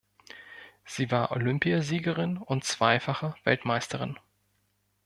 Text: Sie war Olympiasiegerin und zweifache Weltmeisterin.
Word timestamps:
Sie 0.83 1.11
war 1.11 1.31
Olympiasiegerin 1.31 2.37
und 2.39 2.63
zweifache 2.63 3.35
Weltmeisterin. 3.43 4.17